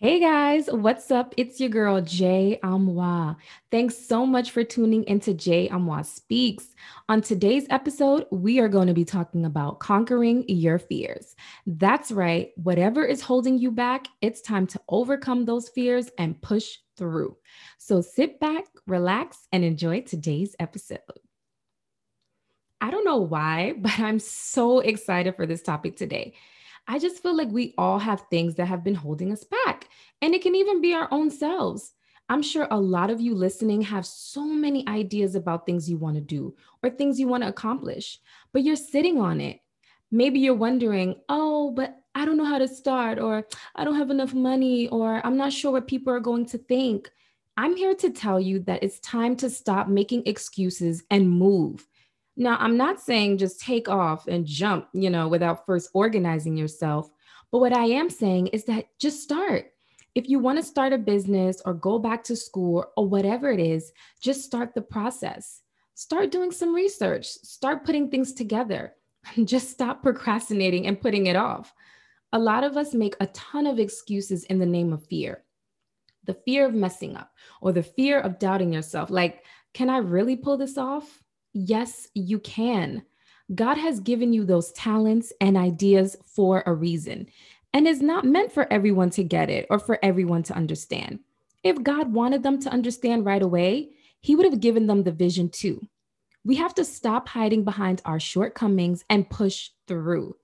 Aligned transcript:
Hey 0.00 0.20
guys, 0.20 0.68
what's 0.70 1.10
up? 1.10 1.34
It's 1.36 1.58
your 1.58 1.70
girl 1.70 2.00
Jay 2.00 2.60
Amwa. 2.62 3.34
Thanks 3.72 3.98
so 3.98 4.24
much 4.24 4.52
for 4.52 4.62
tuning 4.62 5.02
into 5.08 5.34
Jay 5.34 5.68
Amwa 5.70 6.06
Speaks. 6.06 6.68
On 7.08 7.20
today's 7.20 7.66
episode, 7.68 8.24
we 8.30 8.60
are 8.60 8.68
going 8.68 8.86
to 8.86 8.94
be 8.94 9.04
talking 9.04 9.44
about 9.44 9.80
conquering 9.80 10.44
your 10.46 10.78
fears. 10.78 11.34
That's 11.66 12.12
right, 12.12 12.52
whatever 12.54 13.04
is 13.04 13.20
holding 13.20 13.58
you 13.58 13.72
back, 13.72 14.06
it's 14.20 14.40
time 14.40 14.68
to 14.68 14.80
overcome 14.88 15.46
those 15.46 15.68
fears 15.68 16.08
and 16.16 16.40
push 16.40 16.76
through. 16.96 17.36
So 17.78 18.00
sit 18.00 18.38
back, 18.38 18.66
relax, 18.86 19.48
and 19.50 19.64
enjoy 19.64 20.02
today's 20.02 20.54
episode. 20.60 21.00
I 22.80 22.92
don't 22.92 23.04
know 23.04 23.16
why, 23.16 23.74
but 23.78 23.98
I'm 23.98 24.20
so 24.20 24.78
excited 24.78 25.34
for 25.34 25.44
this 25.44 25.62
topic 25.62 25.96
today. 25.96 26.34
I 26.90 26.98
just 26.98 27.22
feel 27.22 27.36
like 27.36 27.50
we 27.50 27.74
all 27.76 27.98
have 27.98 28.24
things 28.30 28.54
that 28.54 28.64
have 28.64 28.82
been 28.82 28.94
holding 28.94 29.30
us 29.30 29.44
back, 29.44 29.77
and 30.22 30.34
it 30.34 30.42
can 30.42 30.54
even 30.54 30.80
be 30.80 30.94
our 30.94 31.08
own 31.10 31.30
selves. 31.30 31.92
I'm 32.28 32.42
sure 32.42 32.68
a 32.70 32.78
lot 32.78 33.10
of 33.10 33.20
you 33.20 33.34
listening 33.34 33.80
have 33.82 34.04
so 34.04 34.44
many 34.44 34.86
ideas 34.86 35.34
about 35.34 35.64
things 35.64 35.88
you 35.88 35.96
want 35.96 36.16
to 36.16 36.20
do 36.20 36.54
or 36.82 36.90
things 36.90 37.18
you 37.18 37.26
want 37.26 37.42
to 37.42 37.48
accomplish, 37.48 38.18
but 38.52 38.62
you're 38.62 38.76
sitting 38.76 39.18
on 39.18 39.40
it. 39.40 39.60
Maybe 40.10 40.38
you're 40.40 40.54
wondering, 40.54 41.16
oh, 41.28 41.70
but 41.70 41.96
I 42.14 42.24
don't 42.24 42.36
know 42.36 42.44
how 42.44 42.58
to 42.58 42.68
start, 42.68 43.18
or 43.18 43.46
I 43.76 43.84
don't 43.84 43.96
have 43.96 44.10
enough 44.10 44.34
money, 44.34 44.88
or 44.88 45.24
I'm 45.24 45.36
not 45.36 45.52
sure 45.52 45.70
what 45.70 45.86
people 45.86 46.12
are 46.12 46.20
going 46.20 46.46
to 46.46 46.58
think. 46.58 47.10
I'm 47.56 47.76
here 47.76 47.94
to 47.94 48.10
tell 48.10 48.40
you 48.40 48.60
that 48.60 48.82
it's 48.82 49.00
time 49.00 49.36
to 49.36 49.50
stop 49.50 49.88
making 49.88 50.24
excuses 50.26 51.02
and 51.10 51.30
move. 51.30 51.86
Now, 52.36 52.56
I'm 52.60 52.76
not 52.76 53.00
saying 53.00 53.38
just 53.38 53.60
take 53.60 53.88
off 53.88 54.28
and 54.28 54.46
jump, 54.46 54.88
you 54.92 55.10
know, 55.10 55.28
without 55.28 55.66
first 55.66 55.90
organizing 55.92 56.56
yourself. 56.56 57.10
But 57.50 57.58
what 57.58 57.76
I 57.76 57.86
am 57.86 58.10
saying 58.10 58.48
is 58.48 58.64
that 58.64 58.86
just 58.98 59.22
start. 59.22 59.72
If 60.14 60.28
you 60.28 60.38
want 60.38 60.58
to 60.58 60.64
start 60.64 60.92
a 60.92 60.98
business 60.98 61.62
or 61.64 61.74
go 61.74 61.98
back 61.98 62.24
to 62.24 62.36
school 62.36 62.84
or 62.96 63.08
whatever 63.08 63.50
it 63.50 63.60
is, 63.60 63.92
just 64.20 64.44
start 64.44 64.74
the 64.74 64.82
process. 64.82 65.62
Start 65.94 66.30
doing 66.30 66.52
some 66.52 66.74
research, 66.74 67.26
start 67.26 67.84
putting 67.84 68.08
things 68.08 68.32
together. 68.32 68.94
Just 69.44 69.70
stop 69.70 70.02
procrastinating 70.02 70.86
and 70.86 71.00
putting 71.00 71.26
it 71.26 71.36
off. 71.36 71.74
A 72.32 72.38
lot 72.38 72.64
of 72.64 72.76
us 72.76 72.94
make 72.94 73.16
a 73.20 73.26
ton 73.28 73.66
of 73.66 73.78
excuses 73.78 74.44
in 74.44 74.58
the 74.58 74.66
name 74.66 74.92
of 74.92 75.06
fear 75.06 75.44
the 76.24 76.34
fear 76.34 76.66
of 76.66 76.74
messing 76.74 77.16
up 77.16 77.32
or 77.62 77.72
the 77.72 77.82
fear 77.82 78.20
of 78.20 78.38
doubting 78.38 78.70
yourself. 78.70 79.08
Like, 79.08 79.44
can 79.72 79.88
I 79.88 79.96
really 79.96 80.36
pull 80.36 80.58
this 80.58 80.76
off? 80.76 81.22
Yes, 81.54 82.06
you 82.12 82.38
can. 82.40 83.02
God 83.54 83.78
has 83.78 83.98
given 84.00 84.34
you 84.34 84.44
those 84.44 84.70
talents 84.72 85.32
and 85.40 85.56
ideas 85.56 86.18
for 86.26 86.62
a 86.66 86.74
reason 86.74 87.28
and 87.72 87.86
is 87.86 88.00
not 88.00 88.24
meant 88.24 88.52
for 88.52 88.70
everyone 88.72 89.10
to 89.10 89.24
get 89.24 89.50
it 89.50 89.66
or 89.70 89.78
for 89.78 89.98
everyone 90.02 90.42
to 90.44 90.54
understand. 90.54 91.20
If 91.62 91.82
God 91.82 92.12
wanted 92.12 92.42
them 92.42 92.60
to 92.60 92.70
understand 92.70 93.24
right 93.24 93.42
away, 93.42 93.90
He 94.20 94.34
would 94.34 94.46
have 94.46 94.60
given 94.60 94.86
them 94.86 95.02
the 95.02 95.12
vision 95.12 95.48
too. 95.48 95.86
We 96.44 96.56
have 96.56 96.74
to 96.76 96.84
stop 96.84 97.28
hiding 97.28 97.64
behind 97.64 98.00
our 98.04 98.20
shortcomings 98.20 99.04
and 99.10 99.28
push 99.28 99.70
through. 99.86 100.36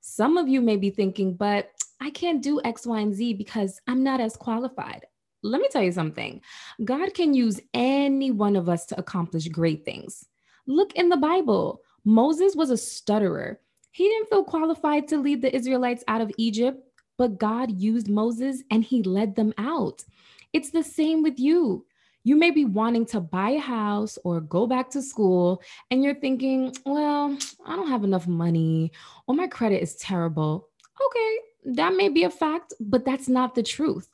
Some 0.00 0.36
of 0.36 0.48
you 0.48 0.60
may 0.60 0.76
be 0.76 0.90
thinking, 0.90 1.34
but 1.34 1.70
I 2.00 2.10
can't 2.10 2.42
do 2.42 2.60
X, 2.64 2.86
Y, 2.86 3.00
and 3.00 3.14
Z 3.14 3.34
because 3.34 3.80
I'm 3.88 4.04
not 4.04 4.20
as 4.20 4.36
qualified. 4.36 5.06
Let 5.42 5.60
me 5.60 5.68
tell 5.70 5.82
you 5.82 5.92
something 5.92 6.40
God 6.84 7.14
can 7.14 7.34
use 7.34 7.60
any 7.74 8.30
one 8.30 8.56
of 8.56 8.68
us 8.68 8.86
to 8.86 8.98
accomplish 8.98 9.48
great 9.48 9.84
things. 9.84 10.26
Look 10.66 10.94
in 10.94 11.08
the 11.08 11.16
Bible. 11.16 11.82
Moses 12.04 12.54
was 12.54 12.70
a 12.70 12.76
stutterer. 12.76 13.60
He 13.98 14.08
didn't 14.08 14.28
feel 14.28 14.44
qualified 14.44 15.08
to 15.08 15.18
lead 15.18 15.42
the 15.42 15.52
Israelites 15.52 16.04
out 16.06 16.20
of 16.20 16.30
Egypt, 16.36 16.80
but 17.16 17.36
God 17.36 17.80
used 17.80 18.08
Moses 18.08 18.62
and 18.70 18.84
he 18.84 19.02
led 19.02 19.34
them 19.34 19.52
out. 19.58 20.04
It's 20.52 20.70
the 20.70 20.84
same 20.84 21.20
with 21.24 21.40
you. 21.40 21.84
You 22.22 22.36
may 22.36 22.52
be 22.52 22.64
wanting 22.64 23.06
to 23.06 23.18
buy 23.18 23.50
a 23.50 23.58
house 23.58 24.16
or 24.22 24.40
go 24.40 24.68
back 24.68 24.88
to 24.90 25.02
school, 25.02 25.60
and 25.90 26.04
you're 26.04 26.14
thinking, 26.14 26.76
well, 26.86 27.36
I 27.66 27.74
don't 27.74 27.88
have 27.88 28.04
enough 28.04 28.28
money, 28.28 28.92
or 29.26 29.34
my 29.34 29.48
credit 29.48 29.82
is 29.82 29.96
terrible. 29.96 30.68
Okay, 31.04 31.74
that 31.74 31.96
may 31.96 32.08
be 32.08 32.22
a 32.22 32.30
fact, 32.30 32.74
but 32.78 33.04
that's 33.04 33.28
not 33.28 33.56
the 33.56 33.64
truth. 33.64 34.08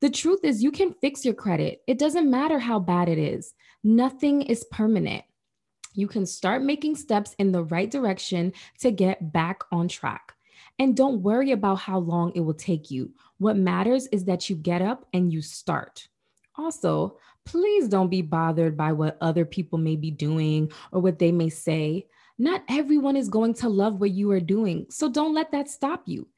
The 0.00 0.10
truth 0.10 0.40
is, 0.42 0.60
you 0.60 0.72
can 0.72 0.92
fix 0.94 1.24
your 1.24 1.34
credit. 1.34 1.82
It 1.86 2.00
doesn't 2.00 2.28
matter 2.28 2.58
how 2.58 2.80
bad 2.80 3.08
it 3.08 3.18
is, 3.18 3.54
nothing 3.84 4.42
is 4.42 4.64
permanent 4.72 5.22
you 5.94 6.06
can 6.06 6.26
start 6.26 6.62
making 6.62 6.96
steps 6.96 7.34
in 7.38 7.52
the 7.52 7.64
right 7.64 7.90
direction 7.90 8.52
to 8.80 8.90
get 8.90 9.32
back 9.32 9.62
on 9.72 9.88
track. 9.88 10.34
And 10.78 10.96
don't 10.96 11.22
worry 11.22 11.52
about 11.52 11.76
how 11.76 11.98
long 11.98 12.32
it 12.34 12.40
will 12.40 12.54
take 12.54 12.90
you. 12.90 13.12
What 13.38 13.56
matters 13.56 14.06
is 14.08 14.24
that 14.24 14.48
you 14.48 14.56
get 14.56 14.82
up 14.82 15.06
and 15.12 15.32
you 15.32 15.42
start. 15.42 16.08
Also, 16.56 17.18
please 17.44 17.88
don't 17.88 18.10
be 18.10 18.22
bothered 18.22 18.76
by 18.76 18.92
what 18.92 19.18
other 19.20 19.44
people 19.44 19.78
may 19.78 19.96
be 19.96 20.10
doing 20.10 20.70
or 20.92 21.00
what 21.00 21.18
they 21.18 21.32
may 21.32 21.48
say. 21.48 22.06
Not 22.38 22.62
everyone 22.68 23.16
is 23.16 23.28
going 23.28 23.54
to 23.54 23.68
love 23.68 24.00
what 24.00 24.12
you 24.12 24.30
are 24.30 24.40
doing, 24.40 24.86
so 24.88 25.10
don't 25.10 25.34
let 25.34 25.52
that 25.52 25.68
stop 25.68 26.04
you. 26.06 26.28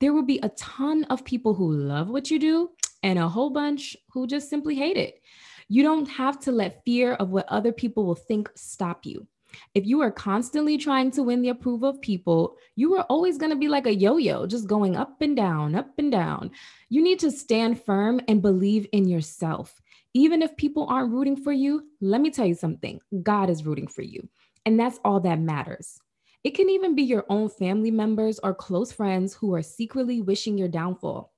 There 0.00 0.12
will 0.12 0.22
be 0.22 0.38
a 0.42 0.50
ton 0.50 1.04
of 1.04 1.24
people 1.24 1.54
who 1.54 1.72
love 1.72 2.08
what 2.08 2.30
you 2.30 2.38
do 2.38 2.70
and 3.02 3.18
a 3.18 3.28
whole 3.28 3.50
bunch 3.50 3.96
who 4.12 4.26
just 4.26 4.48
simply 4.48 4.76
hate 4.76 4.96
it. 4.96 5.20
You 5.68 5.82
don't 5.82 6.08
have 6.08 6.40
to 6.40 6.52
let 6.52 6.84
fear 6.84 7.14
of 7.14 7.30
what 7.30 7.48
other 7.48 7.72
people 7.72 8.06
will 8.06 8.14
think 8.14 8.50
stop 8.54 9.04
you. 9.04 9.26
If 9.74 9.86
you 9.86 10.00
are 10.00 10.10
constantly 10.10 10.78
trying 10.78 11.10
to 11.12 11.22
win 11.22 11.42
the 11.42 11.48
approval 11.48 11.88
of 11.88 12.00
people, 12.00 12.56
you 12.76 12.94
are 12.96 13.04
always 13.04 13.38
going 13.38 13.50
to 13.50 13.56
be 13.56 13.68
like 13.68 13.86
a 13.86 13.94
yo 13.94 14.16
yo, 14.16 14.46
just 14.46 14.66
going 14.66 14.96
up 14.96 15.20
and 15.20 15.36
down, 15.36 15.74
up 15.74 15.92
and 15.98 16.12
down. 16.12 16.50
You 16.88 17.02
need 17.02 17.18
to 17.20 17.30
stand 17.30 17.82
firm 17.82 18.20
and 18.28 18.42
believe 18.42 18.86
in 18.92 19.08
yourself. 19.08 19.80
Even 20.14 20.42
if 20.42 20.56
people 20.56 20.86
aren't 20.88 21.12
rooting 21.12 21.36
for 21.36 21.52
you, 21.52 21.84
let 22.00 22.20
me 22.20 22.30
tell 22.30 22.46
you 22.46 22.54
something 22.54 23.00
God 23.22 23.50
is 23.50 23.64
rooting 23.64 23.88
for 23.88 24.02
you. 24.02 24.28
And 24.66 24.78
that's 24.78 25.00
all 25.04 25.20
that 25.20 25.40
matters. 25.40 25.98
It 26.44 26.54
can 26.54 26.70
even 26.70 26.94
be 26.94 27.02
your 27.02 27.24
own 27.28 27.48
family 27.48 27.90
members 27.90 28.38
or 28.38 28.54
close 28.54 28.92
friends 28.92 29.34
who 29.34 29.54
are 29.54 29.62
secretly 29.62 30.20
wishing 30.22 30.56
your 30.56 30.68
downfall. 30.68 31.32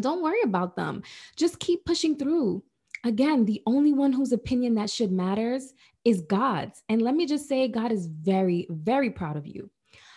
Don't 0.00 0.22
worry 0.22 0.42
about 0.42 0.76
them. 0.76 1.02
Just 1.36 1.58
keep 1.58 1.84
pushing 1.84 2.16
through. 2.16 2.62
Again, 3.04 3.44
the 3.44 3.62
only 3.66 3.92
one 3.92 4.12
whose 4.12 4.32
opinion 4.32 4.74
that 4.74 4.90
should 4.90 5.10
matters 5.10 5.72
is 6.04 6.20
God's. 6.22 6.82
And 6.88 7.00
let 7.00 7.14
me 7.14 7.26
just 7.26 7.48
say, 7.48 7.68
God 7.68 7.92
is 7.92 8.06
very, 8.06 8.66
very 8.70 9.10
proud 9.10 9.36
of 9.36 9.46
you. 9.46 9.70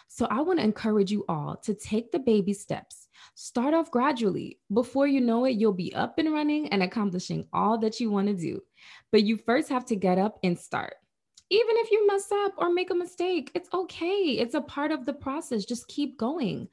So 0.08 0.28
I 0.30 0.42
want 0.42 0.60
to 0.60 0.66
encourage 0.66 1.12
you 1.12 1.26
all 1.28 1.56
to 1.64 1.74
take 1.74 2.12
the 2.12 2.20
baby 2.20 2.54
steps. 2.54 3.08
Start 3.36 3.74
off 3.74 3.90
gradually. 3.90 4.60
Before 4.72 5.08
you 5.08 5.22
know 5.22 5.46
it, 5.46 5.56
you'll 5.56 5.74
be 5.74 5.94
up 5.96 6.20
and 6.20 6.32
running 6.32 6.68
and 6.70 6.84
accomplishing 6.84 7.48
all 7.52 7.80
that 7.80 8.00
you 8.00 8.12
want 8.12 8.28
to 8.28 8.36
do. 8.36 8.62
But 9.12 9.24
you 9.24 9.38
first 9.38 9.70
have 9.70 9.86
to 9.86 9.96
get 9.96 10.18
up 10.18 10.38
and 10.44 10.60
start. 10.60 10.96
Even 11.50 11.76
if 11.78 11.90
you 11.90 12.06
mess 12.06 12.32
up 12.32 12.54
or 12.58 12.72
make 12.72 12.92
a 12.92 12.96
mistake, 12.96 13.52
it's 13.56 13.70
okay. 13.74 14.38
It's 14.40 14.56
a 14.56 14.62
part 14.62 14.92
of 14.92 15.06
the 15.06 15.14
process. 15.14 15.66
Just 15.66 15.88
keep 15.88 16.18
going. 16.18 16.68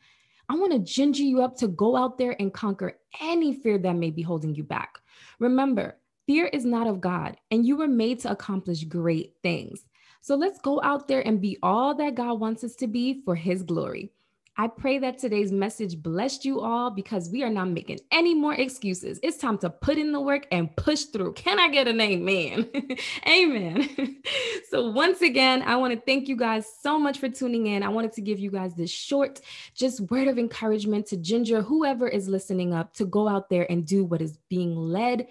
I 0.51 0.55
want 0.55 0.73
to 0.73 0.79
ginger 0.81 1.23
you 1.23 1.43
up 1.43 1.57
to 1.59 1.69
go 1.69 1.97
out 1.97 2.19
there 2.19 2.35
and 2.41 2.53
conquer 2.53 2.99
any 3.21 3.55
fear 3.55 3.79
that 3.79 3.95
may 3.95 4.11
be 4.11 4.23
holding 4.23 4.55
you 4.55 4.65
back. 4.65 4.99
Remember, 5.39 5.97
fear 6.27 6.47
is 6.47 6.65
not 6.65 6.87
of 6.87 7.01
God, 7.01 7.37
and 7.51 7.67
you 7.67 7.77
were 7.77 7.89
made 7.89 8.21
to 8.21 8.31
accomplish 8.31 8.85
great 8.85 9.35
things. 9.43 9.85
So 10.21 10.35
let's 10.35 10.61
go 10.61 10.81
out 10.83 11.09
there 11.09 11.27
and 11.27 11.41
be 11.41 11.59
all 11.63 11.95
that 11.95 12.15
God 12.15 12.41
wants 12.41 12.63
us 12.63 12.75
to 12.77 12.87
be 12.87 13.23
for 13.25 13.35
His 13.35 13.63
glory. 13.63 14.13
I 14.61 14.67
pray 14.67 14.99
that 14.99 15.17
today's 15.17 15.51
message 15.51 16.03
blessed 16.03 16.45
you 16.45 16.61
all 16.61 16.91
because 16.91 17.31
we 17.31 17.43
are 17.43 17.49
not 17.49 17.71
making 17.71 18.01
any 18.11 18.35
more 18.35 18.53
excuses. 18.53 19.19
It's 19.23 19.39
time 19.39 19.57
to 19.57 19.71
put 19.71 19.97
in 19.97 20.13
the 20.13 20.21
work 20.21 20.47
and 20.53 20.77
push 20.77 21.05
through. 21.05 21.33
Can 21.33 21.59
I 21.59 21.71
get 21.71 21.89
an 21.89 21.99
amen? 21.99 22.69
amen. 23.27 24.19
so, 24.69 24.91
once 24.91 25.23
again, 25.23 25.63
I 25.63 25.77
want 25.77 25.95
to 25.95 26.01
thank 26.03 26.29
you 26.29 26.37
guys 26.37 26.67
so 26.83 26.99
much 26.99 27.17
for 27.17 27.31
tuning 27.31 27.69
in. 27.69 27.83
I 27.83 27.89
wanted 27.89 28.13
to 28.13 28.21
give 28.21 28.39
you 28.39 28.51
guys 28.51 28.75
this 28.75 28.91
short, 28.91 29.41
just 29.75 30.03
word 30.11 30.29
of 30.29 30.39
encouragement 30.39 31.07
to 31.07 31.17
ginger 31.17 31.63
whoever 31.63 32.07
is 32.07 32.29
listening 32.29 32.75
up 32.75 32.93
to 32.97 33.07
go 33.07 33.29
out 33.29 33.49
there 33.49 33.67
and 33.73 33.87
do 33.87 34.05
what 34.05 34.21
is 34.21 34.37
being 34.51 34.77
led 34.77 35.27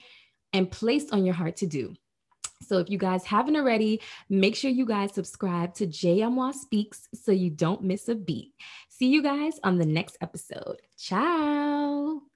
and 0.54 0.72
placed 0.72 1.14
on 1.14 1.24
your 1.24 1.36
heart 1.36 1.56
to 1.58 1.68
do. 1.68 1.94
So 2.62 2.78
if 2.80 2.90
you 2.90 2.98
guys 2.98 3.26
haven't 3.26 3.56
already, 3.56 4.02
make 4.30 4.56
sure 4.56 4.70
you 4.70 4.86
guys 4.86 5.14
subscribe 5.14 5.74
to 5.76 5.88
JMWA 5.88 6.54
Speaks 6.54 7.08
so 7.14 7.32
you 7.32 7.50
don't 7.50 7.84
miss 7.84 8.10
a 8.10 8.16
beat. 8.16 8.54
See 8.90 9.08
you 9.08 9.24
guys 9.24 9.60
on 9.64 9.78
the 9.78 9.86
next 9.86 10.18
episode. 10.22 10.82
Ciao. 10.98 12.29